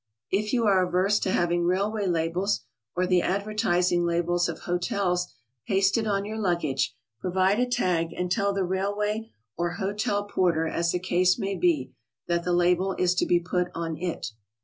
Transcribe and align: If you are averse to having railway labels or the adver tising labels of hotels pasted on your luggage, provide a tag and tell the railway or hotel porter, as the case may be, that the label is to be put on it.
If 0.31 0.51
you 0.51 0.65
are 0.65 0.83
averse 0.83 1.19
to 1.19 1.29
having 1.31 1.63
railway 1.63 2.07
labels 2.07 2.61
or 2.95 3.05
the 3.05 3.21
adver 3.21 3.53
tising 3.53 4.03
labels 4.03 4.49
of 4.49 4.61
hotels 4.61 5.27
pasted 5.67 6.07
on 6.07 6.25
your 6.25 6.39
luggage, 6.39 6.95
provide 7.19 7.59
a 7.59 7.67
tag 7.67 8.11
and 8.11 8.31
tell 8.31 8.51
the 8.51 8.63
railway 8.63 9.29
or 9.55 9.73
hotel 9.73 10.23
porter, 10.23 10.65
as 10.65 10.91
the 10.91 10.97
case 10.97 11.37
may 11.37 11.53
be, 11.55 11.93
that 12.25 12.43
the 12.43 12.51
label 12.53 12.93
is 12.97 13.13
to 13.13 13.27
be 13.27 13.39
put 13.39 13.67
on 13.75 13.95
it. 13.95 14.31